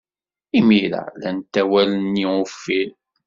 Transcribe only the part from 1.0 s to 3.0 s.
lant awal-nni uffir.